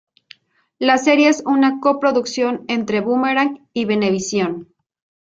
[0.79, 4.73] La serie es una co-producción entre Boomerang y Venevisión.